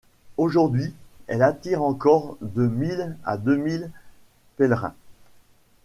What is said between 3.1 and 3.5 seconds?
à